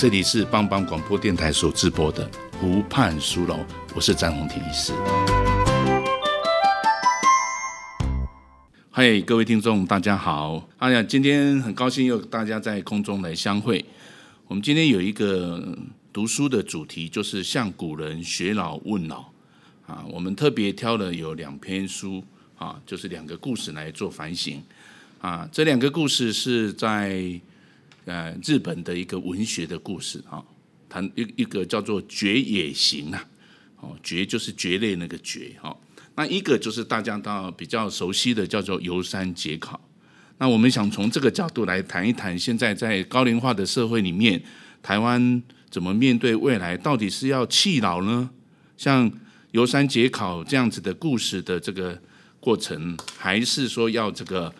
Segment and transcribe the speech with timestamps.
[0.00, 3.58] 这里是帮帮广播电台所直播的湖畔书楼，
[3.96, 4.92] 我是詹宏庭医师。
[8.92, 10.68] 嗨，各位听众，大家好！
[10.76, 13.84] 哎呀，今天很高兴又大家在空中来相会。
[14.46, 15.76] 我们今天有一个
[16.12, 19.24] 读书的主题，就是向古人学老问老
[19.84, 20.04] 啊。
[20.12, 22.22] 我们特别挑了有两篇书
[22.56, 24.62] 啊，就是两个故事来做反省
[25.20, 25.48] 啊。
[25.50, 27.40] 这两个故事是在。
[28.08, 30.42] 呃，日本的一个文学的故事啊，
[30.88, 33.22] 谈一一个叫做《绝野行》啊，
[33.80, 35.76] 哦，绝就是蕨类那个蕨哈，
[36.14, 39.78] 那一个就是大家到比较熟悉的叫做游山解考。
[40.38, 44.42] 那我们想从这个角度来谈一谈，现在在高龄化的社会里面，
[44.82, 46.78] 台湾怎么面对未来？
[46.78, 48.30] 到底是要弃老呢？
[48.78, 49.12] 像
[49.50, 52.00] 游山解考这样子的故事的这个
[52.40, 54.54] 过程，还是说要这个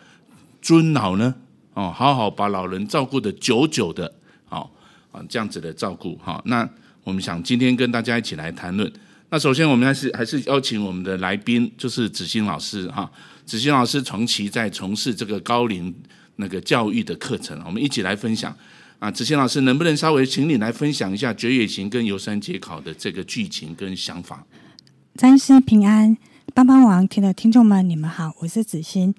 [0.61, 1.33] 尊老呢？
[1.79, 4.13] 哦，好好把老人照顾得久久的，
[4.49, 4.69] 好
[5.13, 6.41] 啊，这样子的照顾哈。
[6.43, 6.69] 那
[7.05, 8.91] 我们想今天跟大家一起来谈论。
[9.29, 13.09] 那首先我们还是还是邀请我们的来宾，就是子欣老师哈。
[13.45, 15.95] 子欣老师长期在从事这个高龄
[16.35, 18.53] 那个教育的课程，我们一起来分享
[18.99, 19.09] 啊。
[19.09, 24.45] 子欣老师能不能稍微请你来分享一下《绝野行》跟《游山解考》的这个剧情跟想法？
[25.15, 26.17] 詹师平安，
[26.53, 29.15] 帮帮网听的听众们，你们好，我是子欣。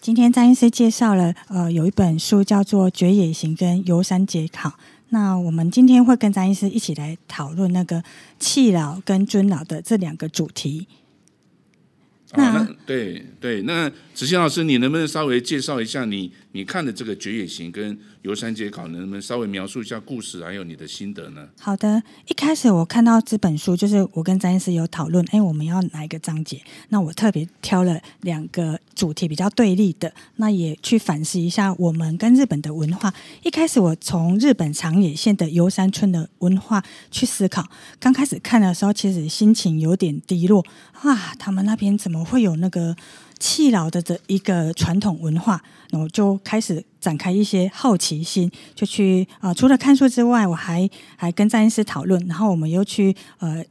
[0.00, 4.68] 今天张医师介绍了，呃，有一本书叫做《绝野行》跟《游山解考》。
[5.08, 8.02] 那我们今天会跟张医师一起来讨论那个
[8.38, 10.86] 弃老跟尊老的这两个主题。
[12.34, 21.48] 那，对对，那子欣老师，你能不能稍微介绍一下你你看的这个《绝野行》跟《游山解考》，能不能稍微描述一下故事，还有你的心得呢？
[21.60, 26.62] 好的，一开始我看到这本书，就是我跟詹医师有讨论，哎，我们要哪一个章节？
[26.90, 33.12] 那我特别挑了两个主题比较对立的，那也去反思一下我们跟日本的文化。
[33.42, 37.66] 一开始我从日本长野县的游山村的文化去思考，
[37.98, 42.18] 刚开始看的时候，其实心情有点低落啊，他们那边怎么？
[42.28, 42.94] 会有那个
[43.38, 45.60] 弃老的这一个传统文化，
[45.90, 53.64] 然后就开始展开一些好奇心，就去啊、除了看书之外，我还还跟詹医师讨论，然后我们又去呃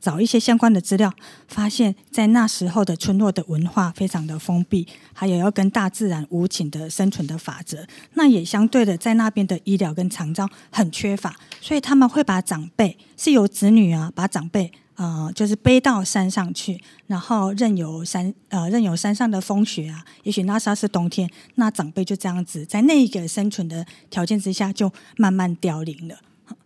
[0.00, 1.10] 找一些相关的资料，
[1.48, 14.70] 发现，在那时候的村落的文化非常的封闭，还有要跟大自然无情的生存的法则，那也相对的在那边的医疗跟长照很缺乏，所以他们会把长辈是由子女啊把长辈。
[14.94, 26.18] 啊，就是背到山上去，然后任由山呃任由山上的风雪啊，也许那时候是冬天，那长辈就这样子在那一个生存的条件之下，就慢慢凋零了。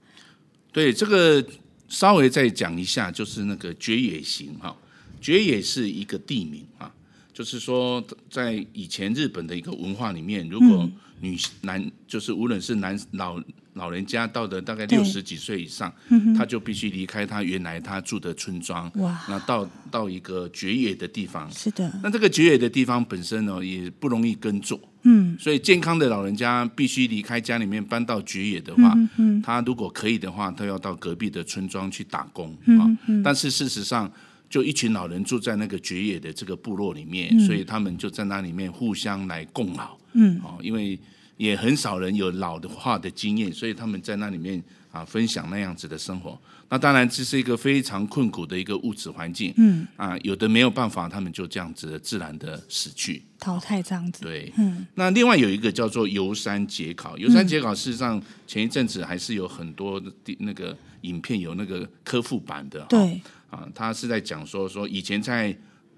[0.73, 1.45] 对，这个
[1.89, 4.77] 稍微再讲一下，就是那个绝野行哈，
[5.21, 6.93] 绝野是一个地名啊，
[7.39, 10.91] 就是说在以前日本的一个文化里面，如果
[11.21, 13.41] 女男就是无论是男老。
[13.75, 21.49] 老人家到的大概六十几岁以上，嗯、他就必须离开他原来他住的村庄，哇，那到到一个绝野的地方。
[21.53, 28.99] 是的，那这个绝野的地方本身呢，也不容易耕作，嗯，所以健康的老人家必须离开家里面搬到绝野的话，
[29.45, 34.11] 他如果可以的话，他要到隔壁的村庄去打工，嗯，啊，嗯，但是事实上，
[34.49, 40.99] 就一群老人住在那个绝野的这个部落里面，嗯，所以他们就在那里面互相来共老，嗯，哦，因为。
[41.39, 44.61] 也很少人有老的话的经验，所以他们在那里面
[44.91, 46.37] 啊分享那样子的生活。
[46.69, 49.87] 那当然这是一个非常困苦的一个物质环境，嗯。
[49.95, 53.23] 啊，有的没有办法，他们就这样子的自然的死去。
[53.39, 54.23] 淘汰这样子。
[54.23, 54.85] 对，嗯。
[54.97, 65.57] 那另外有一个叫做游山解考，游山解考事实上前一阵子还是有很多的那个影片有那个科普版的，对啊，他是在讲说说以前在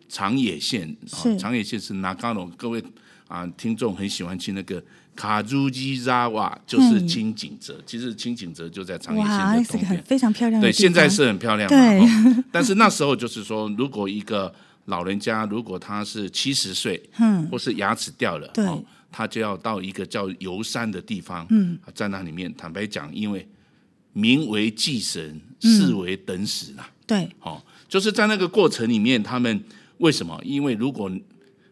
[0.08, 0.96] 长野县，
[1.38, 2.82] 长野县是那高龙，各位
[3.28, 4.82] 啊听众很喜欢去那个。
[5.16, 10.62] 卡朱基扎瓦就是轻井泽，其实轻井泽就在长野县的东边，非常漂亮。
[10.62, 11.68] 对，现在是很漂亮。
[11.68, 12.00] 对，
[12.50, 14.54] 但是那时候就是说，如果一个
[14.86, 18.64] 老人家，如果他是七十岁，嗯，或是牙齿掉了，对，
[19.12, 23.46] 他就要到一个叫游山的地方，嗯，在那里面，坦白讲，因为
[24.12, 26.90] 名为祭神，实为等死啦。
[27.06, 29.64] 对，哦，就是在那个过程里面，他们
[29.98, 30.40] 为什么？
[30.44, 31.10] 因为如果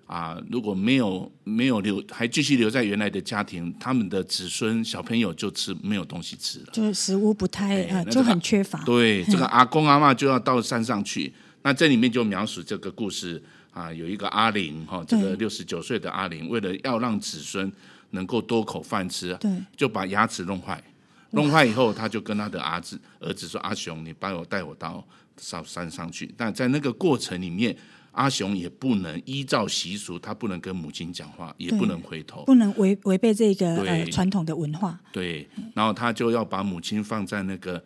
[0.06, 8.82] 啊，如果没有没有留，还继续留在原来的家庭，他们的子孙小朋友就吃没有东西吃了，就是食物不太、哎、就很缺乏。
[8.84, 11.32] 对，嘿这个阿公阿妈就要到山上去。
[11.62, 17.70] 那这里面就描述这个故事啊，有一个阿玲哈，这个六十九岁的阿玲，为了要让子孙
[18.12, 20.82] 能够多口饭吃，对，就把牙齿弄坏，
[21.30, 27.76] 弄坏以后，他就跟他的儿子儿子说：“阿雄，你帮我带我到上山上去。”但在那个过程里面。
[28.12, 34.98] 阿雄也不能依照习俗，他不能跟母亲讲话，也不能回头，不能违违背这个呃传统的文化。
[35.12, 37.80] 对，然后他就要把母亲放在那个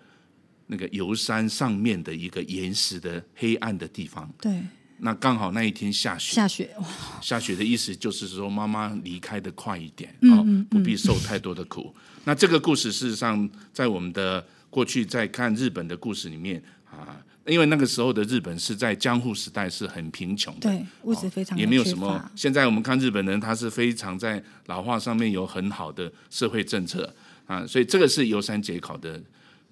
[0.69, 4.33] 那个游山上面的一个岩石的黑暗的地方。
[4.41, 4.63] 对，
[5.05, 6.87] 那刚好那一天下雪，下雪哇！
[7.21, 11.93] 下雪的意思就是说妈妈离开的快一点，嗯哦，不必受太多的苦。
[12.25, 17.21] 那这个故事事实上在我们的过去在看日本的故事里面啊。
[17.45, 22.31] 因为那个时候的日本是在江户时代是很贫穷的，对，物质非常、哦、也没有什么。
[22.37, 27.13] 现在我们看日本人，他是非常在老化上面有很好的社会政策
[27.47, 29.21] 啊，所以这个是游山解考的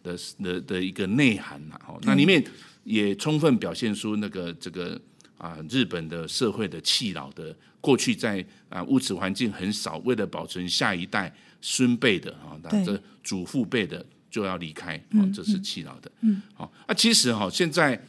[0.03, 1.79] 的的的一个内涵呐。
[1.87, 2.45] 哦，那里面
[2.83, 5.01] 也充分表现出那个这个
[5.41, 14.05] 啊日本的社会的弃老的过去在啊物质环境很少，为了保存下一代孙辈的啊，那这祖父辈的。
[14.31, 16.95] 就要离开，哦，这是弃老的，嗯，好啊。
[16.95, 18.01] 其实哈，现在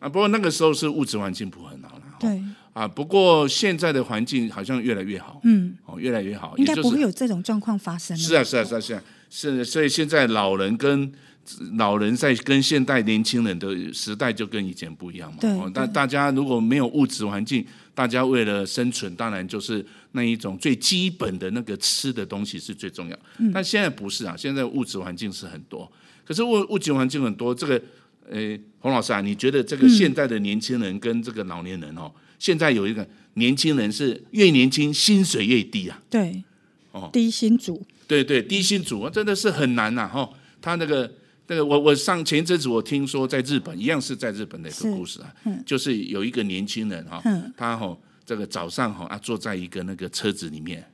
[0.00, 2.42] 啊，不过那个时候是物质环境不很好了，对
[2.72, 2.88] 啊。
[2.88, 8.16] 不过现在的环境好像越来越好，嗯，哦，越来越好，应该不会有这种状况发生。
[8.16, 9.64] 是啊，是啊，是啊，是啊，是。
[9.64, 11.12] 所以现在老人跟
[11.76, 15.38] 老人在跟现代年轻人的时代就跟以前不一样嘛。
[15.40, 15.50] 对。
[15.72, 17.64] 但大家如果没有物质环境，
[17.94, 19.84] 大家为了生存，当然就是。
[20.12, 25.88] 那一种最基本的那个吃的东西是最重要，嗯、但现在不是啊，现在物质环境是很多，
[26.24, 27.80] 可是物物质环境很多，这个，
[28.30, 36.42] 呃，洪老师啊，你觉得这个现在的年轻人跟这个老年人哦，嗯、现在有一个年轻人是越年轻薪水越低啊，对，
[36.92, 41.12] 哦，低薪族，对对，低薪族真的是很难呐、啊，哈、哦，他那个
[41.48, 47.98] 那个我我上前一阵子我听说在日本一样是在日本的一个故事啊，嗯、就是有一个年轻人哈，嗯、他哈、哦。
[48.28, 50.84] 这个早上哈啊，坐在一个那个车子里面，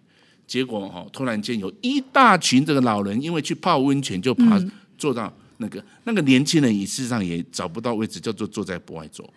[0.47, 4.57] 结果哈突然间有一大群这个老人，因为去泡温泉就爬
[4.97, 9.29] 坐到那个那个年轻人，事实上也找不到位置，叫做坐在博爱座。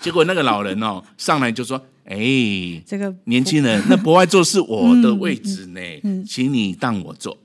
[0.00, 5.80] 结果那个老人哦上来就说：“哎，这个年轻人，那博爱座是我的位置呢，
[6.26, 7.38] 请你当我坐。”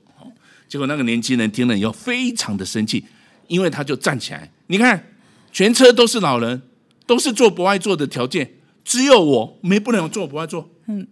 [0.74, 3.04] 结果那个年轻人听了以后非常的生气，
[3.46, 5.14] 因为他就站起来，你看
[5.52, 6.62] 全车都是老人，
[7.06, 8.54] 都是做不爱做的条件。
[8.82, 10.68] 只有我没不能做，不爱做。
[10.88, 11.06] 嗯，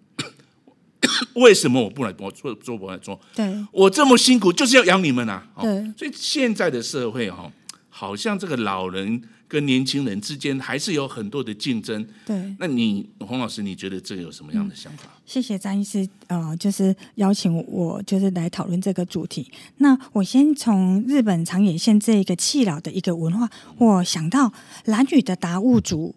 [1.34, 3.20] 为什么我不能我做做不爱做？
[3.36, 5.62] 对，我这么辛苦就是要养你们呐、啊。
[5.62, 7.48] 对，所以现在的社会哈，
[7.88, 12.02] 好像这个老人跟年轻人之间还是有很多的竞争。
[12.24, 15.04] 对，那你洪老师，你觉得这有什么样的想法？
[15.04, 19.52] 嗯、谢谢张医师，呃，就是邀请我，就是来讨论这个主题。
[19.76, 23.46] 那我先从日本长野县这一个弃老的一个文化，
[23.76, 24.50] 我想到
[24.86, 26.14] 蓝屿的达悟族。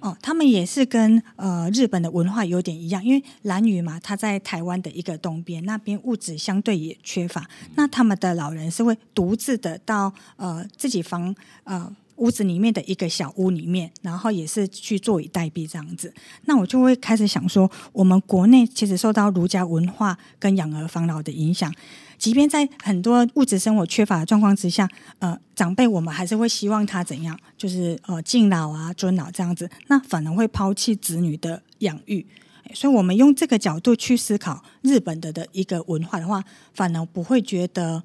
[0.00, 16.12] 哦，他们也是跟呃日本的文化有点一样，因为兰屿嘛，它在台湾的一个东边，那边物质相对也缺乏，那他们的老人是会独自的到呃自己房呃屋子里面的一个小屋里面，然后也是去坐以待毙这样子。
[16.46, 21.72] 那我就会开始想说，我们国内其实受到儒家文化跟养儿防老的影响。
[22.16, 24.88] 即便在很多物质生活缺乏的状况之下，
[25.18, 32.24] 呃，长辈我们还是会希望他怎样，就是呃敬老啊、尊老这样子，那反而会抛弃子女的养育。
[32.72, 38.02] 所以，我们用这个角度去思考日本的的一个文化的话，反而不会觉得。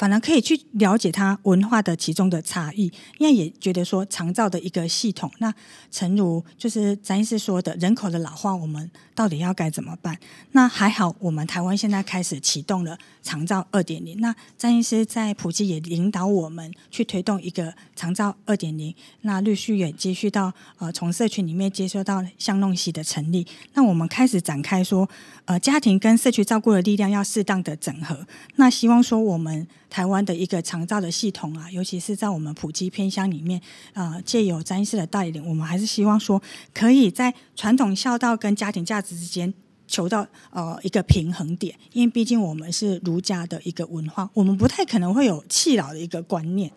[0.00, 5.52] 反而可以去了解它文化的其中的差异，因为也觉得说长照的一个系统，那
[5.90, 10.16] 诚如就是詹医师说的，人口的老化，我们到底要该怎么办？
[10.52, 14.18] 那还好，我们台湾现在开始启动了长照二点零。
[14.22, 18.94] 那詹医师在普及也引导我们去推动一个长照二点零。
[19.20, 23.46] 那陆续也接续到呃，从社群里面接收到相弄系的成立。
[23.74, 25.06] 那我们开始展开说，
[25.44, 28.26] 呃，家庭跟社区照顾的力量要适当的整合。
[28.56, 29.68] 那希望说我们。
[29.90, 33.60] 台湾的一个长照的系统啊，尤其是在我们普及偏乡里面，
[33.92, 36.40] 呃，借由詹医师的带领，我们还是希望说，
[36.72, 39.52] 可以在传统孝道跟家庭价值之间
[39.88, 46.70] 求到呃一个平衡点，因为毕竟我们是儒家的一个文化，我们不太可能会有弃老的一个观念。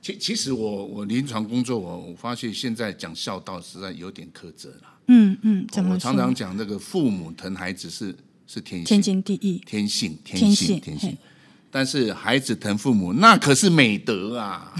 [0.00, 4.82] 其其实我我临床工作，我我发现现在讲孝道实在有点苛责了。
[5.08, 5.86] 嗯嗯，怎？
[5.88, 11.16] 我常常讲那个父母疼孩子是是天性，天经地义，天性天性天性。
[11.76, 14.72] 但是孩子疼父母，那可是美德啊！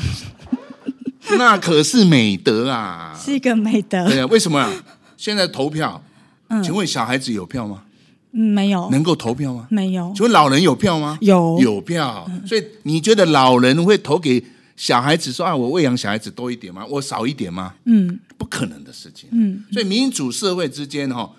[1.37, 3.15] 那可是美德啊！
[3.23, 4.09] 是一个美德。
[4.09, 4.73] 对啊，为什么啊？
[5.15, 6.03] 现在投票
[6.49, 7.83] 嗯，请问小孩子有票吗？
[8.33, 8.89] 嗯，没有。
[8.91, 9.67] 能够投票吗？
[9.71, 10.11] 没有。
[10.17, 11.19] 请问老人有票吗？
[11.21, 12.27] 有，有票。
[12.47, 14.43] 所以你觉得老人会投给
[14.75, 16.87] 小孩子说啊，我喂养小孩子多一点吗？
[16.89, 17.75] 我少一点吗？
[17.85, 19.29] 嗯，不可能的事情。
[19.33, 21.31] 嗯，所以民主社会之间哈，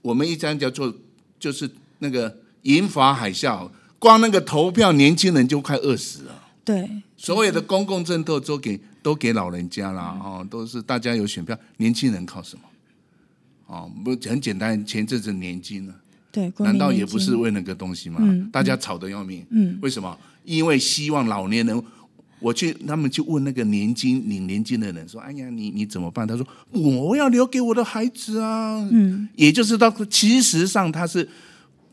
[0.00, 0.94] 我们一张叫做
[1.40, 1.68] 就是
[1.98, 3.68] 那个银发海啸，
[4.02, 6.42] 光那个投票年轻人就快饿死了。
[6.64, 12.62] 对，所有的公共政策都给都给老人家了哦，都是大家有选票，年轻人靠什么？
[13.68, 15.94] 哦，不很简单，前阵子年金呢？
[16.32, 18.18] 对，难道也不是为那个东西吗？
[18.22, 19.46] 嗯、大家吵得要命。
[19.50, 20.18] 嗯，为什么？
[20.44, 21.80] 因为希望老年人，
[22.40, 26.44] 我去他们去问那个年金领年金的人说：“哎呀，你你怎么办？”他说
[26.74, 31.28] ：“我要留给我的孩子啊。”嗯，也就是到其实上他是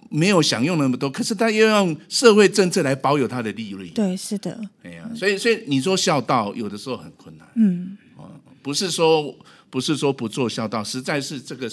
[0.10, 3.88] 没有享用那么多，可是他又用社会政策来保有他的利润。
[3.92, 4.60] 对，是的。
[4.84, 7.48] 哎呀，所以所以你说孝道有的时候很困难。
[7.56, 8.30] 嗯，哦，
[8.62, 9.34] 不是说
[9.70, 11.72] 不是说不做孝道，实在是这个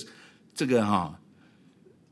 [0.55, 1.15] 这个哈、哦。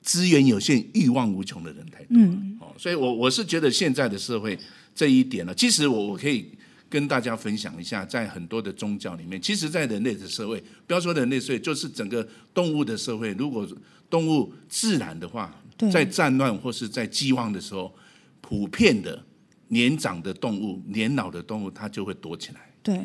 [0.03, 4.59] 资源有限、欲望无穷的人太多，嗯，哦，所以我我是觉得现在的社会
[4.95, 6.53] 这一点呢，其实我我可以
[6.91, 13.67] 跟大家分享一下，在很多的宗教里面，其实，在人类的社会，不要说人类社会，就是整个动物的社会，如果
[14.11, 15.59] 动物自然的话，
[15.91, 17.95] 在战乱或是在饥荒的时候，
[18.41, 19.25] 普遍的
[19.69, 23.01] 年长的动物、年老的动物，它就会躲起来，对，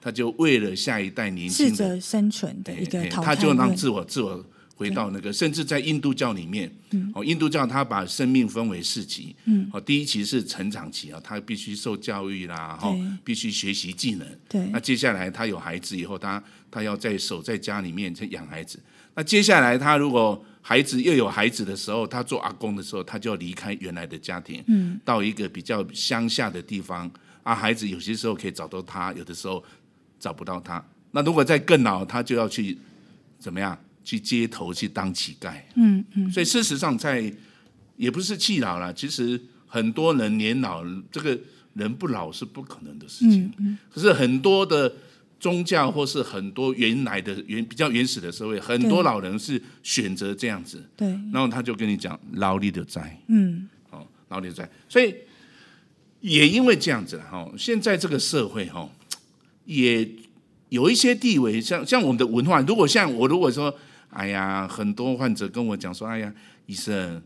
[0.00, 4.44] 它就为了下一代年轻的生存的一个淘汰，它就让自我自我。
[4.78, 6.72] 回到那个，甚至在印度教里面，
[7.12, 9.34] 哦，印度教它把生命分为四期，
[9.72, 18.78] 哦，第一期是成长期啊，他必须受教育啦，哈，必须学习技能，对，那接下来他有孩子以后，他他要在守在家里面在养孩子，
[19.16, 27.10] 那接下来他如果孩子又有孩子的时候，他做阿公的时候，他就要离开原来的家庭，嗯，到一个比较乡下的地方，
[27.42, 29.64] 啊，孩子有些时候可以找到他，有的时候
[30.20, 32.76] 找不到他，那如果再更老，他就要去
[33.38, 33.78] 怎么样？
[34.04, 37.32] 去街头去当乞丐，嗯嗯，所以事实上在
[37.96, 41.38] 也不是弃老了，其实很多人年老，这个
[41.72, 43.44] 人不老是不可能的事情。
[43.58, 44.92] 嗯嗯，可是很多的
[45.40, 50.84] 宗教或是很多原来的原比较原始的社会，很多老人是选择这样子。
[50.96, 55.14] 对，然后他就跟你讲劳力的债，嗯，哦，劳力的债，所以
[56.20, 58.88] 也因为这样子哈，现在这个社会哈
[59.64, 60.08] 也
[60.68, 63.74] 有一些地位，像像我们的文化，如果像我如果说。
[64.10, 67.22] 哎呀，很多患者跟我讲说：“哎呀，医生，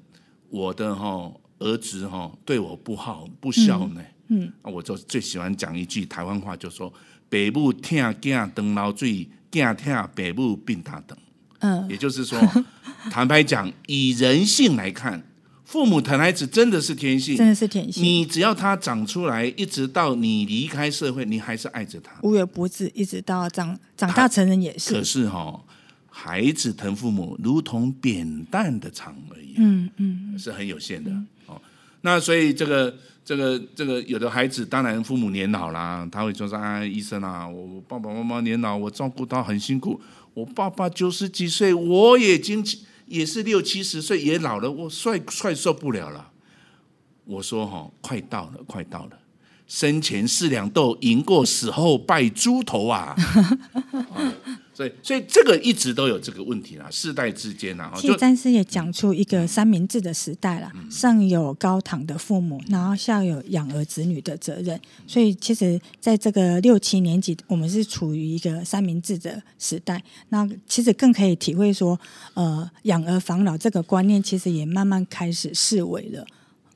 [0.50, 4.02] 我的哈儿子哈对我不好，不孝呢。
[4.26, 6.92] 嗯”嗯，我就最喜欢讲一句台湾话，就说
[7.32, 11.16] ：“爸母疼囝长流水，囝疼爸母病大等。”
[11.60, 12.38] 嗯，也就是说，
[13.10, 15.22] 坦白讲，以人性来看，
[15.64, 18.04] 父母疼孩子真的是天性，真的是天性。
[18.04, 24.92] 你只要他长出来，一直到你离开社会，你还是爱着他，无微不至，一直到长长大成人也是。
[24.92, 25.64] 可是哈。
[26.14, 31.58] 孩子疼父母，如同扁担的长而已，嗯嗯，是很有限的、嗯、哦。
[32.02, 40.00] 那所以这个这个这个有的孩子，当然父母年老啦，他会说说啊，医生啊，我爸爸妈妈年老，我照顾他很辛苦。
[40.34, 42.64] 我爸爸九十几岁，我也经
[43.06, 46.30] 也是六七十岁，也老了，我快快受不了了。
[47.24, 49.18] 我说哈、哦，快到了，快到了，
[49.68, 53.14] 生前四两豆，赢过死后拜猪头啊。
[54.72, 57.92] 哦所以，所以这个一直都有这个问题啦，世代之间啊。
[57.96, 64.80] 其实詹师也讲出一个三明治的时代啦，嗯、上有高堂的父母，然后下有养儿子女的责任。
[65.06, 70.02] 所以，其实在这个六七年级，我们是处于一个三明治的时代。
[70.30, 72.00] 那其实更可以体会说，
[72.32, 76.24] 呃，养儿防老这个观念，其实也慢慢开始式微了。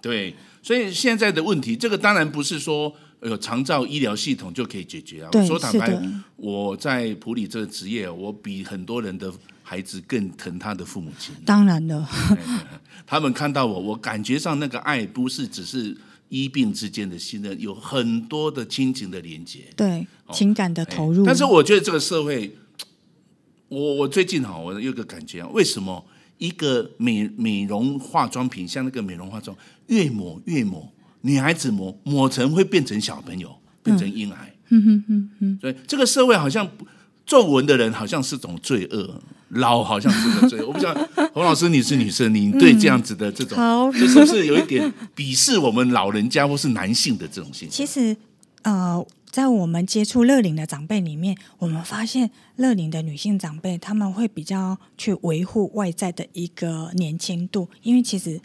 [0.02, 2.94] 对，所以现在的问题，这个当然不是说。
[3.28, 5.30] 有长照医疗系统就可以解决啊！
[5.33, 6.00] 我说坦白，
[6.37, 11.35] 我在普里这个职业，我比很多人的孩子更疼他的父母亲。
[11.45, 12.09] 当然了，
[13.06, 15.97] 他们看到我，我感觉上那个爱不是只是
[16.28, 21.25] 医病之间的信任，有很多的亲情的连接，对情感的投入。
[21.25, 22.56] 但是我觉得这个社会，
[23.68, 26.04] 我我最近哈，我有个感觉啊，为什么
[26.38, 29.56] 一个美美容化妆品，像那个美容化妆，
[29.88, 30.92] 越抹越抹。
[31.26, 33.50] 女孩子抹抹成会变成小朋友，
[33.83, 34.52] 变成婴孩。
[34.68, 35.59] 嗯哼哼哼。
[35.61, 36.68] 所以这个社会好像
[37.26, 40.68] 皱纹的人好像是种罪恶，老好像是个罪恶。
[40.71, 40.95] 我不知道
[41.35, 47.71] 洪老师，你是女生，你对这样子的这种，嗯、就是不是有一点鄙视我们老人家或是男性的这种心情？
[47.71, 48.16] 其实，
[48.62, 58.40] 呃，在我们接触乐龄的长辈里面，我们发现乐龄的女性长辈他们会比较去维护外在的一个年轻度，因为其实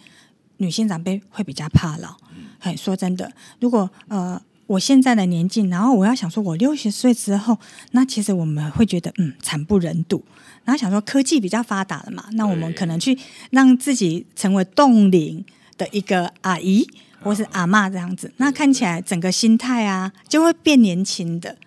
[0.58, 2.18] 女性长辈会比较怕老。
[2.62, 7.58] 很说真的，如果呃我现在的年纪，然后我要想说，我六十岁之后，
[7.91, 10.24] 那其实我们会觉得嗯惨不忍睹。
[10.63, 13.18] 然后想说科技比较发达了嘛，那我们可能去
[13.50, 15.44] 让自己成为冻龄
[15.75, 16.88] 的一个阿姨
[17.20, 21.58] 或是阿妈这样子，那看起来整个心态啊就会变年轻的。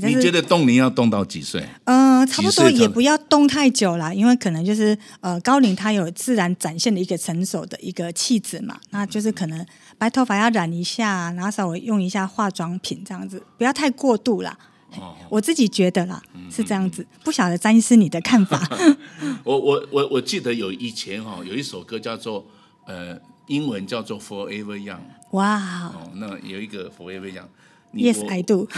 [0.00, 1.62] 你觉得冻龄要冻到几岁？
[1.84, 9.66] 呃，差不多也不要冻太久啦，因为可能就是呃高龄它有自然展现的一个成熟的一个气质嘛，那就是可能
[9.98, 14.56] 白头发要染一下，然后稍微用一下化妆品这样子，不要太过度啦。
[14.98, 18.60] 哦、我自己觉得啦，是这样子，嗯、不晓得詹医师你的看法。
[19.42, 22.46] 我我我我记得有以前哈有一首歌叫做
[22.86, 24.98] 呃英文叫做 Forever Young。
[25.30, 27.48] 哇哦，那有一个 Forever Young。
[27.94, 28.68] Yes, I do。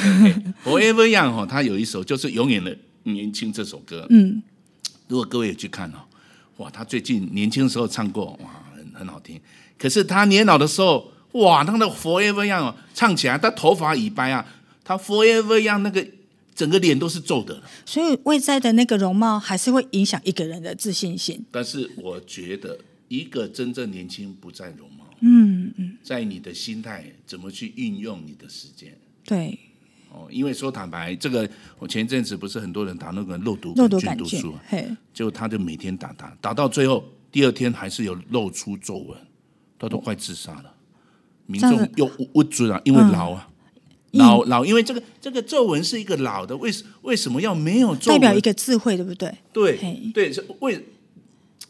[0.65, 4.07] Forever Young 哈，他有一首就是永远的年轻这首歌。
[4.11, 4.41] 嗯，
[5.09, 5.99] 如果各位有去看哦，
[6.59, 9.41] 哇，他最近年轻的时候唱过，哇，很很好听。
[9.85, 14.47] 可是他年老的时候，哇，他的 Forever Young 唱起来，他头发已白啊。
[14.83, 16.07] 他 forever young 那个
[16.55, 21.43] 整个脸都是皱的，所以外在的那个容貌还是会影响一个人的自信心。
[21.51, 28.95] 但是我觉得，一个真正年轻不在容貌，嗯嗯，在你的心态怎么去运用你的时间。
[29.25, 29.59] 对，
[30.11, 31.49] 哦，因为说坦白，这个
[31.79, 39.19] 我前一阵子不是很多人打那个肉毒肉毒杆菌毒素，嘿，就他就每天打打打到最后，第二天还是有露出皱纹，
[39.79, 40.73] 他都快自杀了。
[41.47, 43.49] 民众又不准啊，因为老啊。
[43.49, 43.51] 嗯
[44.15, 48.21] 老老，因为这个这个皱纹是一个老的，为什为什么要没有皱纹？
[48.21, 49.37] 代表一个智慧，对不对？
[49.53, 49.77] 对
[50.15, 50.87] 对，是为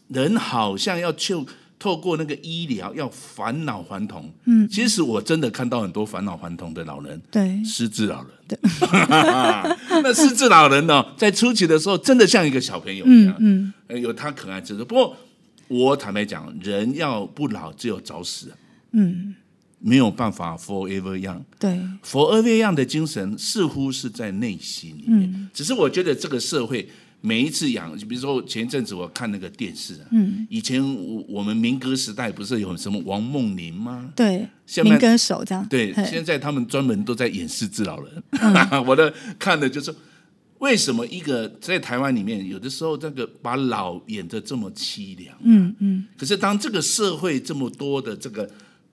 [0.09, 1.47] 人好像要就
[1.79, 4.31] 透过那个医疗要返老还童。
[4.45, 8.31] 嗯，其实我真的看到很多返老还童的老人，对，失智老人。
[8.47, 8.59] 对，
[10.03, 14.85] 那失智老人呢，在初期的时候，真的像一个小朋友一样，嗯，嗯有他可爱之处。
[14.85, 15.17] 不过
[15.69, 18.53] 我坦白讲，人要不老，只有早死。
[18.93, 19.35] 嗯。
[19.87, 25.31] 没有办法 forever young，对 forever young 的精神似乎是在内心里面。
[25.31, 26.89] 嗯、只是我觉得这个社会
[27.21, 34.11] 每一次养，比如说前一阵子我看那个电视啊，嗯，以前我我们民歌时代不是有什么王梦麟吗？
[34.17, 34.49] 对，
[34.83, 35.67] 民歌手这样。
[35.69, 38.23] 对，嘿现在他们专门都在演失智老人。
[38.41, 39.95] 嗯、 我的看的就是
[40.65, 46.07] 为什么一个在台湾里面，有的时候这个把老演得这么凄凉、啊，嗯嗯。
[46.19, 48.51] 可是当这个社会这么多的这个。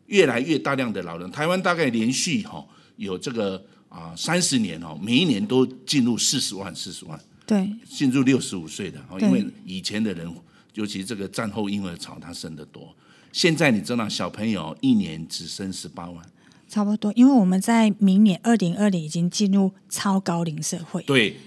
[0.07, 2.61] 越来越大量的老人，台湾大概连续哈
[2.97, 10.29] 有这个啊三十年哦，每一年都进入四十万四十万，对，进入六十五岁的，因为以前的人，
[10.73, 12.93] 尤其这个战后婴儿潮，他生得多。
[13.31, 16.21] 现在你知道小朋友一年只生十八万，
[16.67, 21.01] 差不多，因为我们在明年二零二零已经进入超高龄社会。
[21.03, 21.37] 对，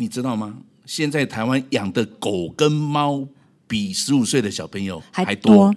[0.00, 0.58] 你知道吗？
[0.86, 3.28] 现在台湾养的狗跟猫
[3.66, 5.74] 比十五岁的小朋友还多。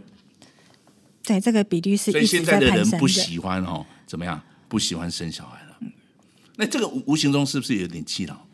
[1.23, 2.12] 对，这个比率是。
[2.12, 4.41] 所以现在的人不喜欢哦，怎么样？
[4.69, 5.75] 不喜欢生小孩了。
[5.81, 5.91] 嗯、
[6.55, 8.47] 那这个无形中是不是有点气恼？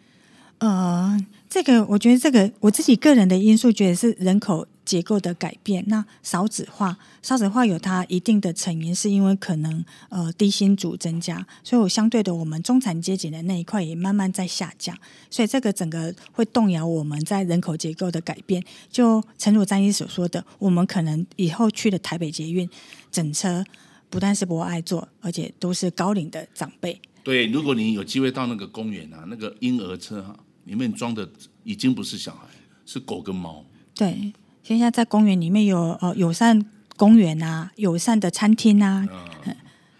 [0.59, 5.83] 呃，这个我觉得，这个我自己个人的因素，觉得是人口结构的改变。
[5.87, 14.97] 那少子化，少子化有它一定的成因，是因为可能呃低薪族增加，所以我相对的，我们中产阶级的那一块也慢慢在下降。
[15.29, 18.63] 所以这个整个会动摇我们在人口结构的改变。
[18.89, 22.67] 就陈如詹医所说的，我们可能以后去的台北捷运
[23.11, 23.63] 整车，
[24.09, 26.99] 不但是不爱坐，而且都是高龄的长辈。
[27.23, 30.39] 对，如果你有机会到那个公园啊，那个婴儿车哈、啊。
[30.67, 31.25] 里面装的
[31.63, 32.45] 已经不是小孩，
[32.85, 33.63] 是狗跟猫。
[33.95, 34.33] 对，
[34.75, 36.65] 现在在公园里面有呃友善
[36.97, 39.07] 公园啊，友善的餐厅啊，
[39.45, 39.55] 嗯、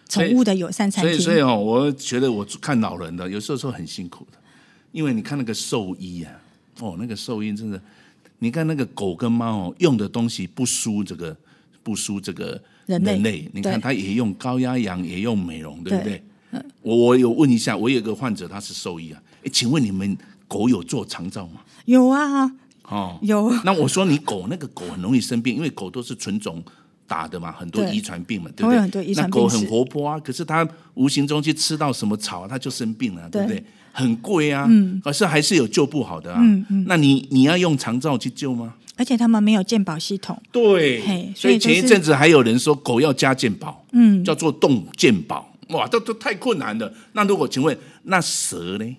[0.10, 1.14] 宠物的友善餐厅。
[1.14, 4.38] 所以，所以哦，我觉得我看老人的有时候说很辛苦的，
[4.92, 6.34] 因为你看那个兽医啊，
[6.82, 7.82] 哦，那个兽医真的，
[8.40, 11.34] 你看那个狗跟猫哦，用的东西不输这个，
[11.82, 13.14] 不输这个人类。
[13.14, 16.22] 人类你看，他也用高压氧，也用美容，对不对？
[16.52, 20.18] 对我我有问一下，我有个患者他是兽医啊，哎，请问你们？
[20.50, 21.60] 狗有做长照吗？
[21.84, 22.50] 有啊，
[22.88, 23.52] 哦，有。
[23.64, 26.64] 那我说你狗那个狗很容易生病，因为狗都是纯种
[27.06, 28.82] 打的嘛，很多遗传病嘛，对，对不对？
[28.82, 29.40] 很多遗传病。
[29.40, 33.64] 那狗很活泼啊，可是它无形中去吃到什么草，它就生病了，对，对不对？
[33.92, 36.40] 很贵啊，嗯，可是还是有救不好的啊。
[36.42, 36.86] 嗯嗯。
[36.88, 38.76] 那你你要用长照去救吗？
[38.96, 40.40] 而且他们没有健保系统。
[40.52, 46.92] 对，所以，所以前一阵子还有人说狗要加健保，嗯，叫做动健保，哇，这都太困难了。
[47.14, 48.98] 那如果请问，那蛇呢？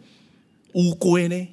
[0.74, 1.48] 乌龟呢？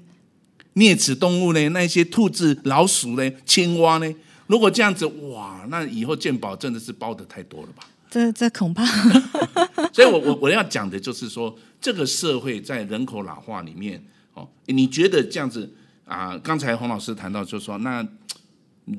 [0.76, 1.70] 啮齿动物呢？
[1.70, 3.32] 那些兔子、老鼠呢？
[3.46, 4.16] 青蛙呢？
[4.48, 7.88] 如果这样子，哇，那以后健保真的是包的太多了吧？
[8.12, 8.86] 这这恐怕。
[9.92, 15.74] 所以我我我要讲的就是说，这个社会在人口老化里面，哦，你觉得这样子
[16.06, 16.38] 啊？
[16.44, 18.06] 刚才洪老师谈到，就是说，那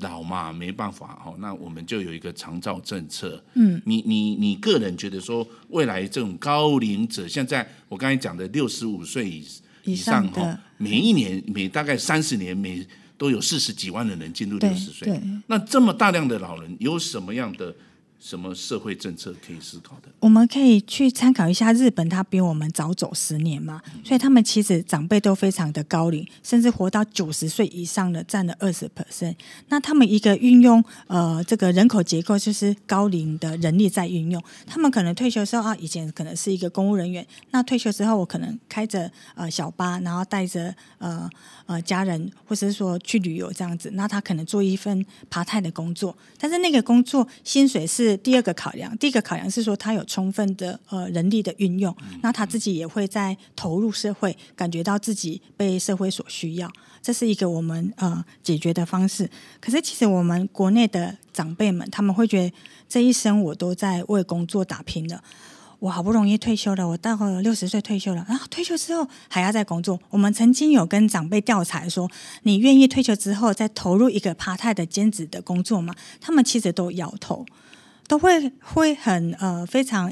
[0.01, 3.41] 老嘛没办法哦，那我们就有一个长照政策。
[3.53, 9.47] 嗯，你你你个人觉得说，未来这种高龄者，现在我刚才讲的六十五岁以
[9.87, 12.85] 以上哈，每一年每大概三十年每
[13.17, 17.73] 都有四十几万的人进入六十岁，那这么大量的老人有什么样的？
[18.19, 20.09] 什么社会政策可以思考的？
[20.19, 29.35] 我们可以去参考一下日本，它比我们早走十年嘛，所以他们其实长辈都非常的高龄，甚至活到九十岁以上的占了二十 percent。
[29.69, 34.43] 那他们一个运用呃这个人口结构，就是高龄的人力在运用。
[34.65, 41.29] 他们可能退休时候啊，以前可能是一个公务人员，那退休之后我可能开着呃小巴，然后带着呃
[41.67, 43.91] 呃家人，或者是说去旅游这样子。
[43.93, 48.06] 那他可能做一份 part time 的工作，但是那个工作薪水是。
[48.15, 59.27] 第二个考量，第一个考量是说他有充分的呃人力的运用，那他自己也会在投入社会，感觉到自己被社会所需要，这是一个我们呃解决的方式。
[59.59, 62.55] 可是其实我们国内的长辈们，他们会觉得
[62.87, 65.23] 这一生我都在为工作打拼了。
[65.79, 69.99] 我好不容易退休了，我到了六十岁退休了，然后退休之后还要再工作。
[70.09, 72.09] 我们曾经有跟长辈调查说，
[72.41, 75.93] 你愿意退休之后再投入一个 part time 的兼职的工作吗？
[76.19, 77.45] 他们其实都摇头。
[78.07, 80.11] 都会会很呃非常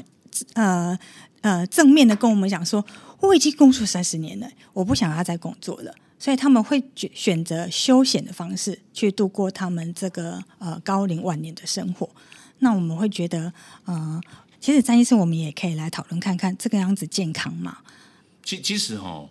[0.54, 0.96] 呃
[1.40, 2.84] 呃正面的跟我们讲说，
[3.20, 12.08] 我已经工作三十年了，我不想要再工作了，所以他们会选选择休闲的方式去度过他们这个呃高龄晚年的生活。
[12.58, 13.52] 那我们会觉得，
[13.84, 14.20] 呃，
[14.60, 17.78] 其实詹医生，我们也可以来讨论看看这个样子健康吗？
[18.42, 19.30] 其其实哈、哦。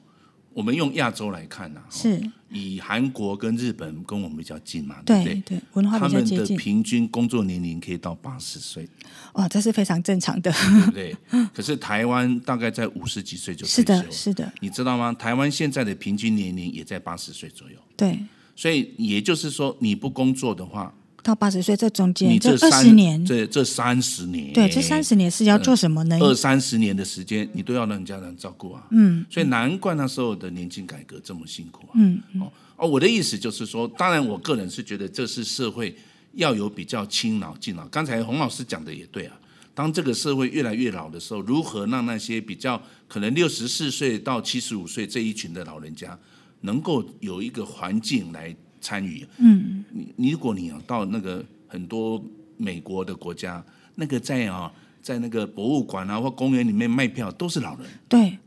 [0.55, 5.57] 我们用亚洲来看呐、啊，是以韩国跟日本跟我们比较近嘛，对对不对？
[5.57, 6.37] 对，文化比较接近。
[6.37, 8.87] 他们的平均工作年龄可以到八十岁，
[9.33, 11.17] 哇，这是非常正常的，对不对？
[11.53, 14.53] 可是台湾大概在五十几岁就退休，是的，是的。
[14.61, 15.11] 你知道吗？
[15.11, 18.17] 台湾现在的平均年龄也在八十岁左右，对。
[18.55, 20.93] 所以也就是说，你不工作的话。
[21.25, 26.15] 到八十岁这中间，你这二十年，这这三十年，对，这三十年是要做什么呢？
[26.21, 28.85] 二三十年的时间，你都要让家人照顾啊。
[28.91, 31.93] 嗯，所以难怪那时候的年金改革这么辛苦啊。
[31.95, 35.95] 嗯，哦哦，我的意思就是说，当然我个人是觉得这是社会
[36.33, 37.87] 要有比较轻老敬老。
[37.87, 39.35] 刚才洪老师讲的也对啊，
[39.73, 46.15] 当这个社会越来越老的时候，如何让那些比较可能六十四岁到七十五岁这一群的老人家，
[46.61, 48.55] 能够有一个环境来
[48.85, 49.25] 参与？
[49.37, 51.43] 嗯，你你如果你要到那个。
[51.67, 52.23] 很多
[52.55, 53.61] 美国的国家，
[53.95, 54.71] 那个在啊，
[55.01, 57.85] 在那个博物馆啊或公园里面卖票都是老人。
[58.07, 58.37] 对，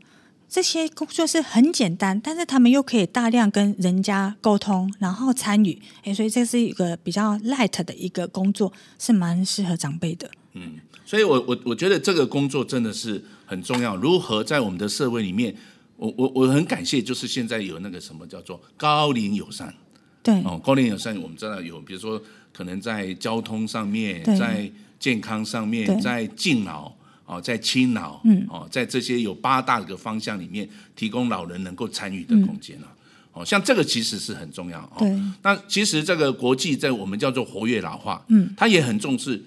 [0.47, 5.79] 这些工作是很简单，但是他们又可以大量跟人家沟通，然后参与。
[6.03, 10.31] 哎，所以这是一个比较 light 的一个工作，是蛮适合长辈的。
[10.53, 13.95] 嗯，所以我我我觉得这个工作真的是很重要。
[13.95, 15.55] 如何在我们的社会里面，
[15.97, 19.71] 我我我很感谢，就是现在有那个什么叫做高龄友善。
[20.23, 22.21] 对，哦，高龄友善，我们知道有，比如说。
[22.51, 26.91] 可能在交通上面，在健康上面，在敬老
[27.25, 32.91] 哦，在亲老，嗯，哦，在这些有八大个方向里面，提供老人能够参与的空间啊。
[33.31, 34.79] 哦，像这个其实是很重要。
[34.79, 34.97] 啊，
[35.41, 39.41] 那其实这个国际在我们叫做活跃老化，嗯，他也很重视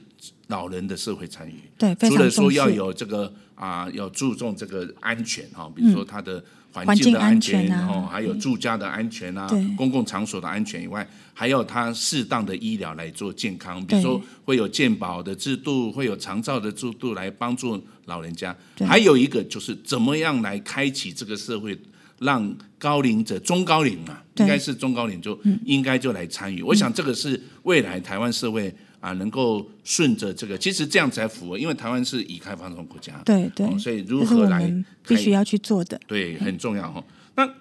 [0.56, 1.58] 老人的社会参与。
[1.76, 6.44] 对，除了说要有这个啊，要注重这个安全哈，比如说他的。
[6.74, 18.56] 环境的安全，然后还有住家的安全啊，公共场所的安全以外，还有它适当的医疗来做健康，比如说会有健保的制度，会有长照的制度来帮助老人家。
[18.88, 21.78] 还有一个就是怎么样来开启这个社会，
[22.20, 26.62] 让高龄者、中高龄啊，应该是中高龄就应该就来参与。
[26.62, 28.74] 我想这个是未来台湾社会。
[29.02, 34.72] 啊，能够顺着这个，其实这样才符合，因为台湾是已开放中国家，对对、哦，所以如何来
[35.06, 37.04] 必须要去做的，对，很重要哈。
[37.34, 37.52] 那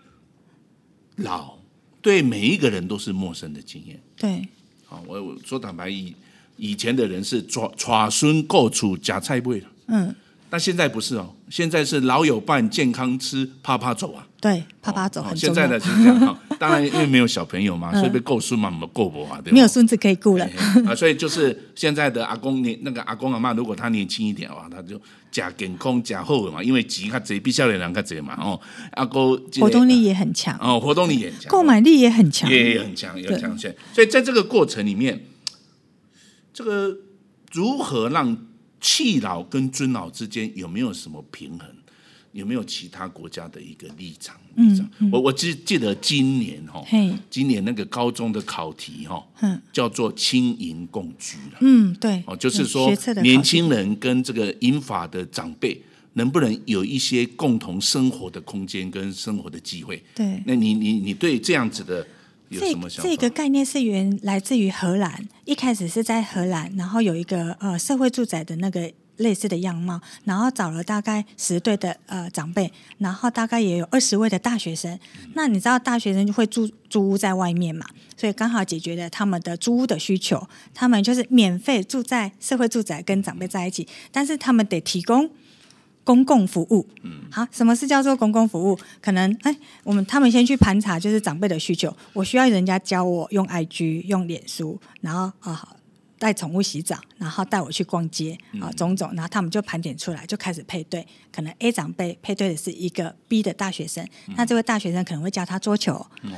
[1.15, 1.57] 老
[1.99, 4.47] 对每一个人都是陌生的经验，对，
[4.85, 6.13] 好，我我说坦白以
[6.57, 10.15] 以前的人是抓抓孙过处假菜味了，嗯。
[10.51, 14.27] 但现在不是哦，现在是老友伴，健康吃，趴趴走啊。
[14.41, 15.25] 对，趴趴走。
[15.33, 19.53] 现在的是这样哈， 当然因为没有小朋友嘛，所以被够孙嘛，没够不啊，对吧？
[19.53, 20.45] 没有孙子可以顾了
[20.85, 24.99] 啊，所以就是现在的阿公年那个阿公阿妈，如果他年轻一点的话，他就
[25.31, 28.59] 假健康假厚嘛，因为钱较济，比少年人较济嘛哦。
[28.91, 33.73] 阿公活动力也很强哦，活动力也很强，购买力也很强，也很强，也很强。
[33.93, 35.23] 所以在这个过程里面，
[36.53, 36.97] 这个
[37.53, 38.37] 如何让？
[38.81, 41.67] 弃老跟尊老之间有没有什么平衡？
[42.33, 44.37] 有没有其他国家的一个立场？
[44.55, 44.85] 立场？
[44.99, 46.81] 嗯嗯、我我记记得今年哈，
[47.29, 49.21] 今年那个高中的考题哈，
[49.73, 51.57] 叫做青银共居了。
[51.59, 52.89] 嗯，对，哦，就是说
[53.21, 55.81] 年轻人跟这个银法的长辈
[56.13, 60.01] 能不能有一些共同生活的空间跟生活的机会？
[60.15, 62.07] 对，那你你你对这样子的
[62.51, 63.09] 有什么想法？
[63.09, 74.91] 这这个概念是源来自于荷兰，一开始是在荷兰，然后有一个呃社会住宅的那个类似的样貌，然后找了大概十对的呃长辈，然后大概也有二十位的大学生。
[74.93, 77.85] 嗯、那你知道大学生就会住租屋在外面嘛，
[78.17, 80.47] 所以刚好解决了他们的租屋的需求。
[80.73, 85.29] 他们就是免费住在社会住宅跟长辈在一起，但是他们得提供。
[86.03, 88.79] 公共服务，嗯，好，什么是叫做公共服务？
[89.01, 91.95] 可能，哎，我们他们先去盘查，就是长辈的需求。
[92.13, 95.75] 我需要人家教我用 IG、用脸书，然后啊，
[96.17, 101.05] 带宠物洗澡，然后带我去逛街啊，种种，然后他们就盘点出来，就开始配对。
[101.31, 105.93] 可能 A 长辈配对的是一个 B 的大学生，那这位大学生可能会教他桌球，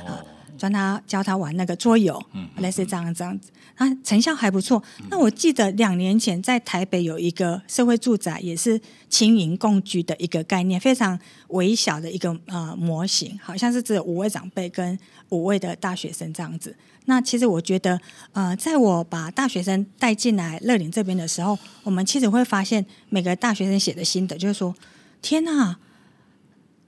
[0.06, 0.24] 啊。
[0.56, 4.82] 教他教他玩那个桌游，嗯，类似这样这样子，那，成效还不错。
[5.10, 14.98] 那我记得两年前在台北有一个社会住宅，也是轻盈共居的一个概念，非常微小的一个呃模型，好像是只有五位长辈跟
[15.30, 16.74] 五位的大学生这样子。
[17.06, 18.00] 那其实我觉得，
[18.32, 24.74] 呃，在我把大学生带进来乐林这边的时候，我们其实会发现每个大学生写的心得就是说：
[25.20, 25.76] 天呐，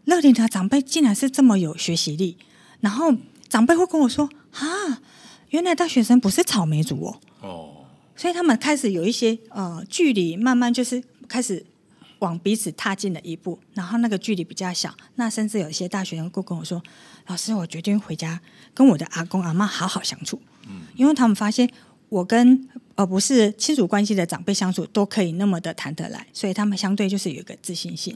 [0.05, 2.38] 乐林的长辈竟然是这么有学习力，
[2.81, 3.14] 然后。
[3.57, 5.01] 长辈会跟我说：“啊，
[5.49, 11.64] 原来大学生不是草莓族哦。”哦，所以他们开始有一些呃距离，慢慢就是开始
[12.19, 14.95] 往彼此踏进了一步，然后那个距离比较小。
[15.14, 16.83] 那甚至有一些大学生会跟我说
[17.29, 18.38] ：“老师，我决定回家
[18.75, 20.38] 跟我的阿公阿妈好好相处。”
[20.69, 21.66] 嗯，因为他们发现
[22.11, 28.14] 我跟而、呃、不是亲属关系的长辈相处都可以那么的谈得来，所以他们相对就是有一个自信心。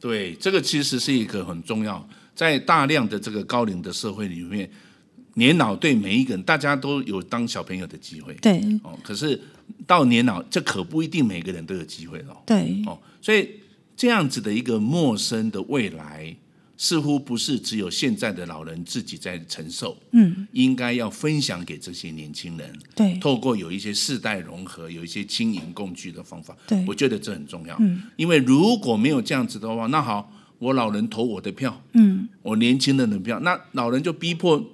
[0.00, 2.04] 对，这个其实是一个很重要。
[2.34, 4.70] 在大量的这个高龄的社会里面，
[5.34, 8.34] 年老对每一个人，大家都有当小朋友的机会。
[8.34, 9.40] 对，哦，可是
[9.86, 12.36] 到年老，这可不一定每个人都有机会了。
[12.46, 13.48] 对，哦，所以
[13.96, 16.34] 这样子的一个陌生的未来，
[16.76, 19.96] 似乎不是只有现在的老人自己在承受。
[20.12, 22.72] 嗯，应该要分享给这些年轻人。
[22.94, 26.56] 对，透过有一些世代融合，有一些经营共聚的方法。
[26.66, 27.76] 对，我觉得这很重要。
[27.80, 30.32] 嗯，因为如果没有这样子的话，那好。
[30.62, 34.64] 我老人投我的票，嗯，我年轻人的票，那老人就逼迫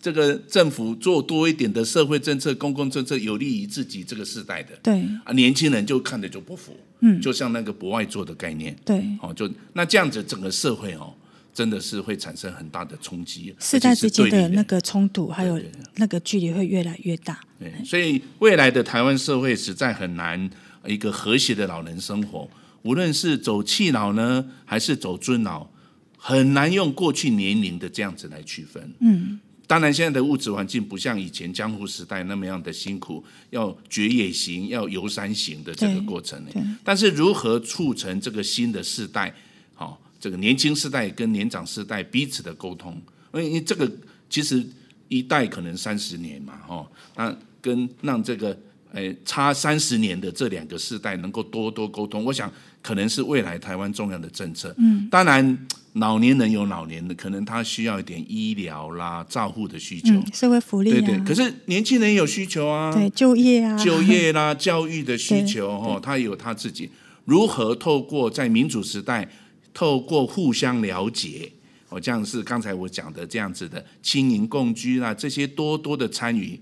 [0.00, 5.06] 这个政府做多一点的社会政策、公共政策，有利于自己这个世代的，对。
[5.24, 11.12] 啊，年轻人就看着就不服，嗯，就像那个不爱做的概念，对，哦，就那这样子，整个社会哦，
[11.52, 15.60] 真的是会产生很大的冲击，世代之间的那个冲突，还有
[15.96, 20.48] 那个距离会越来越大，对，所以未来的台湾社会实在很难
[20.86, 22.48] 一个和谐的老人生活。
[22.82, 25.68] 无论是走气老呢，还是走尊老，
[26.16, 28.92] 很难用过去年龄的这样子来区分。
[29.00, 36.50] 嗯，当然现在的物质环境不像以前江湖时代那么样的辛苦，要绝野行，要游山行的这个过程呢。
[36.84, 39.34] 但是如何促成这个新的世代，
[39.74, 43.00] 好，这个年轻世代跟年长世代彼此的沟通，
[43.34, 43.90] 因为这个
[44.30, 44.64] 其实
[45.08, 46.86] 一代可能三十年嘛，哦，
[47.16, 48.58] 那跟让这个。
[48.92, 54.74] 哎，差三十年的这两个世代能够多多沟通，我想可能是未来台湾重要的政策。
[54.78, 60.94] 嗯，当然老年人有老年的，可能他需要一点医疗啦、照护的需求，嗯、社会福利、啊。
[60.94, 66.90] 对对，可是年轻人也有需求啊，对，就业啊，就业啦、 教育的需求哦，他有他自己
[67.26, 69.28] 如何透过在民主时代，
[69.74, 71.52] 透过互相了解，
[71.90, 76.58] 哦，这样是刚才我讲的这样子的青银共居啦，这些多多的参与。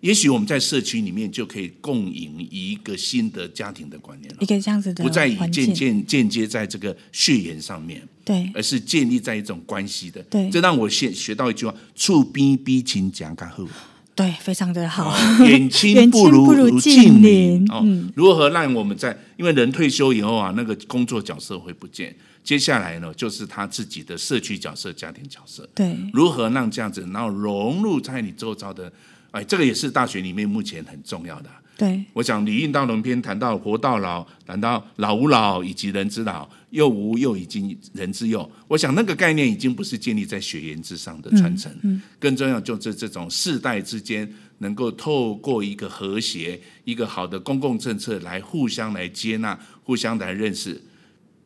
[0.00, 10.50] 也许我们在社区里面就可以共赢一个新的家庭的观念了，一个这样子的，不再以间间间接在这个血缘上面，对，而是建立在一种关系的，对。
[10.50, 13.66] 这让我学学到一句话：处边边亲讲干后，
[14.14, 15.16] 对，非常的好。
[15.44, 17.82] 远亲不如如近邻哦。
[18.14, 25.96] 如何让我们在因为人退休以后啊，那个工作角色会不见，接下来呢，就是他自己的社区角色、家庭角色，对。
[26.12, 28.92] 如何让这样子，然后融入在你周遭的。
[29.36, 31.50] 哎，这个也是大学里面目前很重要的。
[31.76, 38.50] 对，我想《礼运大同篇》谈到活到老，谈到老吾老以及人之老，幼吾幼以及人之幼。
[38.66, 50.82] 我想那个概念已经不是建立在血缘之上的传承，嗯嗯、更重要就是这种世代之间能够透过一个和谐、一个好的公共政策来互相来接纳、互相来认识。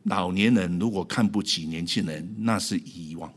[0.05, 3.29] 老年人如果看不起年轻人，那是遗忘。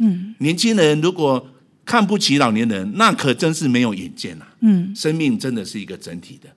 [0.00, 1.48] 嗯，年轻人如果
[1.84, 4.56] 看不起老年人，那可真是没有眼见呐、啊。
[4.60, 6.48] 嗯，生命真的是一个整体的。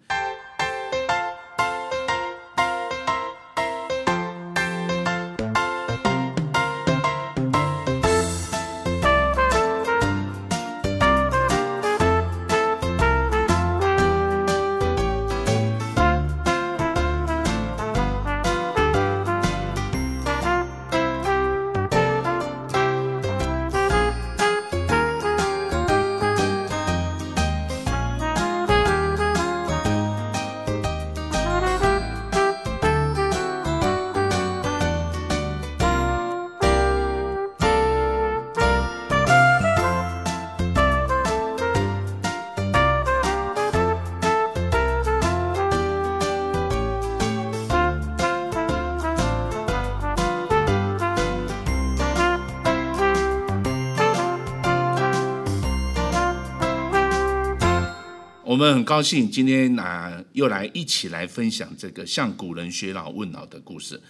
[58.56, 64.02] 我们很高兴今天啊，又来一起来分享这个向古人学老问老的故事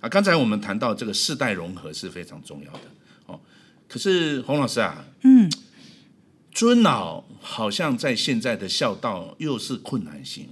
[0.00, 0.08] 啊。
[0.08, 2.80] 刚才我们谈到这个世代融合是非常重要的
[3.26, 3.38] 哦。
[3.86, 5.48] 可是洪老师啊，嗯，
[6.50, 10.48] 尊老好像在现在的孝道又是困难型，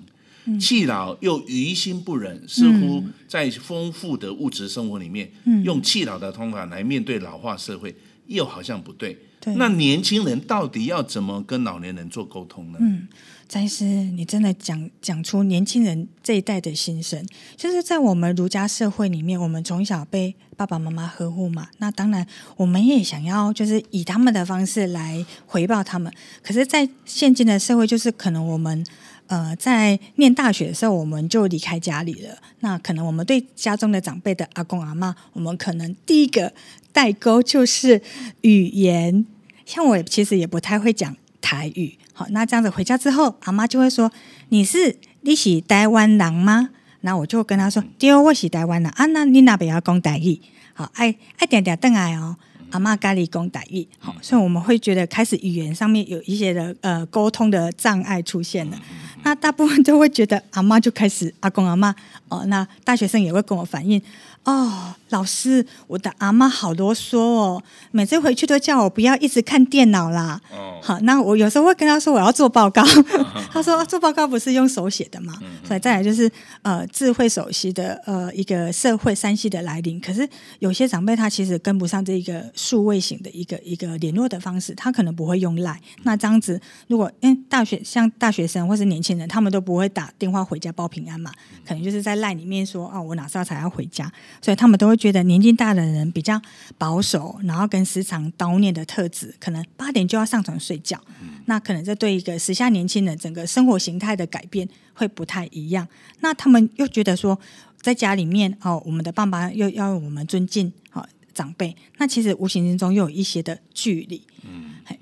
[0.60, 7.96] 弃、嗯、老又于心不忍，似乎在丰富的物质生活里面，嗯、用弃老的方法来面对老化社会，
[8.28, 9.18] 又好像不对。
[9.40, 12.78] 对，那年轻人到底要怎么跟老年人做沟通呢？
[12.78, 13.08] 嗯，
[13.50, 17.20] 詹医师，你真的讲讲出年轻人这一代的心声。
[17.56, 22.24] 就是在我们儒家社会里面，我们从小被爸爸妈妈呵护嘛，那当然
[22.56, 26.12] 我们也想要就是以他们的方式来回报他们。
[26.44, 28.86] 可是，在现今的社会，就是可能我们
[29.26, 32.38] 呃在念大学的时候，我们就离开家里了。
[32.60, 36.52] 那可能我们对家中的长辈的阿公阿妈，我们可能第一个。
[36.92, 38.02] 代沟就是
[38.40, 39.24] 语言，
[39.64, 41.96] 像我其实也不太会讲台语。
[42.20, 44.12] 好，那这样子回家之后，阿妈就会说
[44.50, 46.68] ：“你是你是台湾人吗？”
[47.00, 50.38] 那我就跟他说：“对，我是台湾人啊。”那你那边要讲台语，
[50.74, 52.36] 好，爱爱点点邓爱哦。
[52.72, 58.78] 阿妈咖喱讲台语，好，所以我们会觉得开始语言上面有一些的呃沟通的障碍出现了。
[59.22, 61.94] 那大部分都会觉得阿妈就开始阿公阿妈
[62.28, 64.00] 哦，那大学生也会跟我反映。
[64.44, 70.40] 哦，老师，我的阿妈好啰嗦哦，每次回去都叫我不要一直看电脑啦。
[70.52, 72.82] 哦，好，那我有时候会跟他说我要做报告，
[73.52, 75.34] 他说做报告不是用手写的嘛。
[75.64, 76.30] 所以再来就是
[76.62, 85.78] 呃智慧手机的呃一个社会三 C 的来临，可是有些长辈他其实跟不上这个数位型的一个一个联络的方式，他可能不会用 Line。
[86.04, 91.32] 那这样子，如果因为大学像大学生或是年轻人，他们都不会打电话回家报平安嘛，
[91.66, 94.10] 可能就是在 Line 里面说哦，我哪时候才要回家。
[94.40, 96.40] 所以他们都会觉得年纪大的人比较
[96.76, 101.00] 保守，然后跟时常叨念的特质，可能八点就要上床睡觉。
[101.46, 105.88] 那可能这对一个时下年轻人整个生活形态的改变会不太一样。
[106.20, 107.40] 那他们又觉得说，
[107.80, 114.22] 在家里面哦，我们的爸爸又要我们尊敬哦长辈，那其实无形之中又有一些的距离。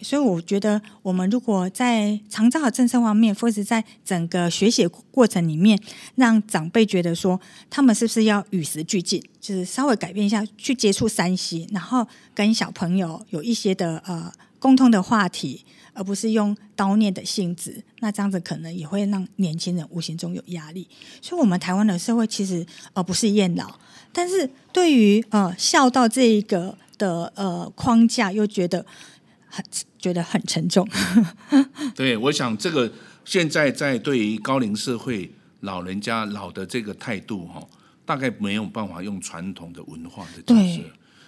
[0.02, 5.80] 所以我觉得，我们如果在长照的政策方面，或是在整个学习过程里面，
[6.16, 15.64] 让长辈觉得说，他们是不是要与时俱进，就是稍微改变一下，去接触山西然后跟小朋友有一些的呃共通的话题，
[15.94, 17.82] 而不是用叨念的性质。
[18.00, 20.86] 那这样子可能也会让年轻人无形中有压力。
[21.22, 23.78] 所以，我们台湾的社会其实呃不是厌老，
[24.12, 28.84] 但是对于呃孝道这一个的呃框架，又觉得。
[29.50, 29.64] 很
[29.98, 30.86] 觉得很沉重，
[31.96, 32.92] 对，我想这个
[33.24, 37.66] 现在在对于高龄社会老人家老的这个态度哈，
[38.04, 40.82] 大概没有办法用传统的文化的角色，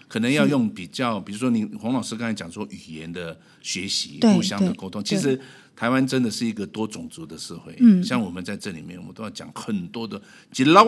[0.07, 5.03] 可能要用比较，比如说你洪老师刚才讲说语言的学习，互相的沟通。
[5.03, 5.41] 其实
[5.81, 10.85] 台湾真的是一个多种族的社会，嗯，像我们在这里面，我们都要讲很多的，好，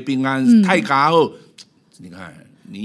[0.00, 1.34] 平安，太嘎后，
[1.98, 2.47] 你看。
[2.70, 2.84] 你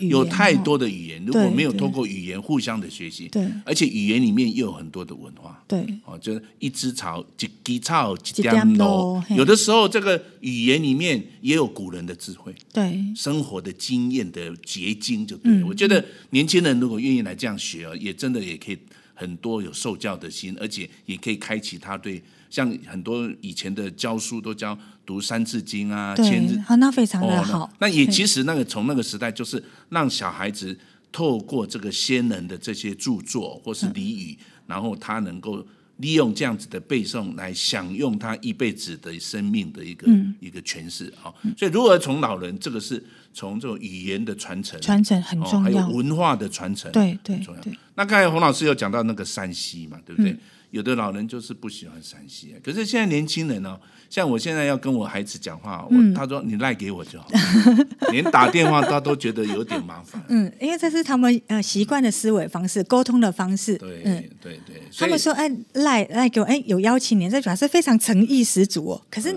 [0.00, 9.22] 一有太多的语言，如果没有通过语言互相的学习，对，而且语言里面又有很多的文化，对，哦，就是一枝草，一枝草，一点露。
[9.30, 15.66] 有的时候，这个语言里面也有古人的智慧，对，生活的经验的结晶，就对了。
[15.66, 18.78] 我觉得年轻人如果愿意来这样学，也真的也可以
[19.14, 22.22] 很多有受教的心，而且也可以开启他对。
[22.50, 27.64] 像很多以前的教书都教读《三字经》啊，《千字》啊，那非常的好。
[27.64, 30.78] 哦、那，那也其实那个从那个时代，就是让小孩子
[31.10, 35.66] 透过这个先人的这些著作或是俚语，嗯、然后他能够
[35.98, 41.34] 利用这样子的背诵来享用他一辈子的生命的一个、嗯、一个诠释啊。
[41.56, 47.60] 所以，如何从老人，这个是从这种语言的传承，传承很重要，还有文化的传承，对对重要。
[47.94, 50.32] 那刚才洪老师有讲到那个山西嘛，对不对？
[50.32, 50.38] 嗯
[50.72, 53.80] 有的老人就是不喜欢山西可是现在年轻人呢、哦，
[54.12, 57.28] 像我现在要跟我孩子讲话，我、嗯、他说你赖给我就好，
[58.12, 60.22] 连打电话他都觉得有点麻烦。
[60.28, 63.78] 嗯，因为这是他们呃习惯的思维方式、沟通的方式。
[63.78, 64.82] 对，嗯，对对。
[64.98, 69.00] 他们说哎赖赖给我哎有邀请你，这主要是非常诚意十足哦。
[69.10, 69.34] 可是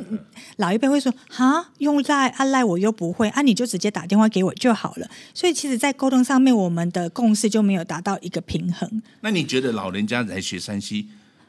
[0.58, 5.10] 老一辈会说哈用赖啊赖我又不会啊，你就直接打电话给我就好了。
[5.34, 9.02] 所以其实，在沟通上面，我们的共识就没有达到一个平衡。
[9.22, 11.06] 那你觉得老人家来学 3C？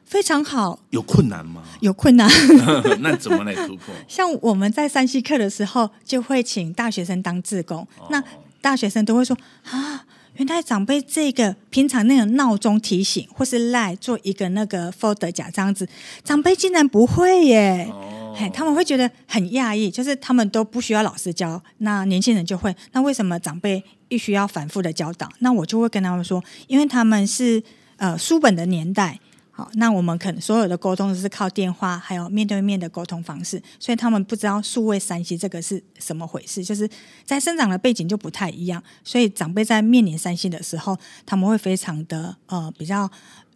[0.07, 1.63] 非常好，有困难吗？
[1.81, 2.31] 有困难，
[3.03, 3.93] 那怎么来突破？
[4.07, 7.79] 像我们在山西课的时候，就会请大学生当志工。
[7.99, 8.23] 哦、那
[8.61, 10.05] 大学生都会说啊，
[10.37, 15.89] 原来长辈这个平常那个闹钟提醒，或是赖做一个那个 folder 假这样子，
[16.23, 17.89] 长辈竟然不会耶！
[17.91, 22.75] 哦、他们会觉得很讶异，就是他们都不需要老师教，那年轻人就会。
[22.93, 25.29] 那为什么长辈必须要反复的教导？
[25.41, 27.61] 那我就会跟他们说，因为他们是。
[27.99, 29.19] 呃书本的年代。
[29.57, 36.87] 好，那我们可能所有的沟通都是靠电话，还有面对面的沟通方式，所以他们不知道数位三 C 这个是什么回事，就是
[37.25, 43.11] 在生长的背景就不太一样，所以长辈在面临三 C 的时候，他们会非常的呃比较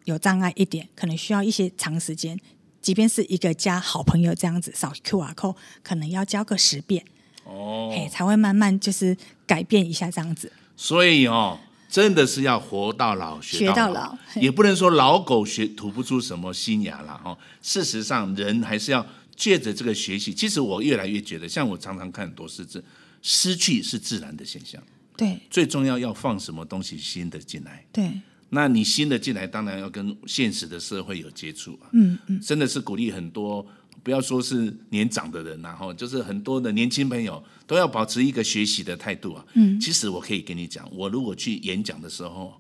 [0.06, 2.40] 有障碍一点，可能需要一些长时间，
[2.80, 7.04] 即便是一个加好朋友这样子扫 QR code，可能要教个十遍
[7.44, 9.14] 哦，嘿，才会慢慢就是
[9.46, 10.50] 改变一下这样子。
[10.78, 11.58] 所以哦。
[11.90, 17.36] 真的是要活到老学到老，到老，也不能说老狗学吐不出什么新芽了哦。
[17.60, 20.32] 事实上，人还是要借着这个学习。
[20.32, 22.80] 其实我越来越觉得，像我常常看很多事，这
[23.20, 24.80] 失去是自然的现象。
[25.16, 27.84] 对，最重要要放什么东西新的进来。
[27.92, 28.08] 对，
[28.50, 31.90] 那你新的进来，当然要跟现实的社会有接触啊。
[31.92, 33.66] 嗯嗯，真的是鼓励很多。
[34.02, 39.44] 不要说是年长的人，然后就是很多的年轻朋友都要保持一个学习的态度啊。
[39.54, 42.54] 嗯，其实我可以跟你讲，我如果去演讲的时候，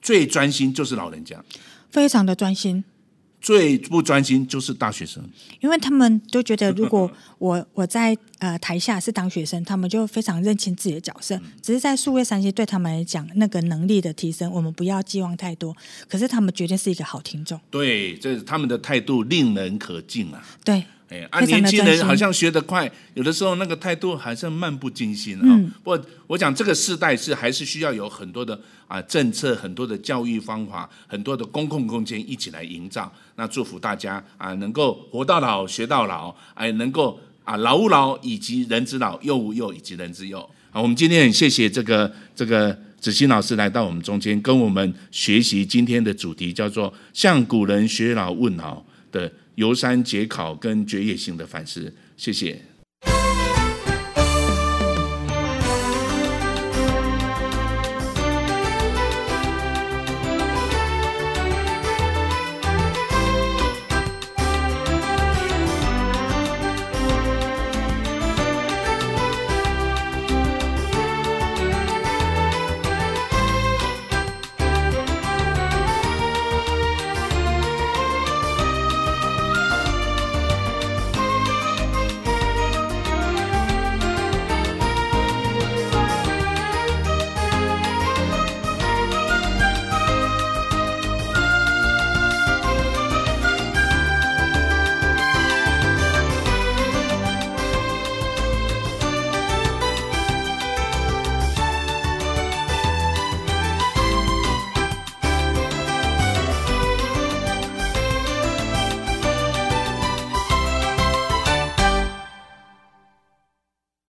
[0.00, 1.42] 最专心就是老人家，
[1.90, 2.84] 非常的专心。
[3.46, 5.22] 最不专心就是大学生，
[5.60, 11.40] 因为他们都觉得，如果我我在呃台下是当学生，他们就非常认清自己的角色。
[11.62, 15.72] 只是在数位三 C 对他们来讲，那个能力的提升，我们不要寄望太多。
[16.08, 17.60] 可是他们绝对是一个好听众。
[17.70, 20.44] 对，这是他们的态度令人可敬啊。
[20.64, 20.82] 对。
[21.08, 25.42] 哎，啊，年轻人好像学得快，有的时候那个态度还是漫不经心啊。
[25.44, 25.70] 嗯。
[25.84, 33.12] 不过我讲这个世代是还是需要有很多的啊政策，很多的教育方法，很多的公共空间一起来营造。
[33.36, 40.40] 那祝福大家啊，能够活到老学到老，哎，能够啊老吾老以及人之老，幼吾幼以及人之幼。
[40.72, 48.82] 好，我们今天很谢谢这个这个子欣老师来到我们中间，跟我们学习今天的主题叫做“向古人学老问老”
[49.16, 49.32] 的。
[49.56, 52.60] 游山解考跟觉野行的反思，谢谢。